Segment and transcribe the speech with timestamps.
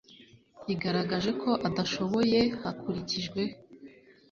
[0.67, 3.41] rigaragaje ko adashoboye hakurikijwe